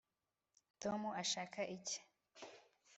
tom 0.81 1.01
ashaka 1.21 1.61
iki 1.75 1.97